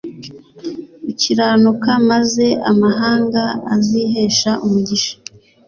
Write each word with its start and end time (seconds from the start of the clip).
ukiranuka 1.09 1.91
maze 2.09 2.45
amahanga 2.71 3.41
azihesha 3.73 4.51
umugisha 4.65 5.13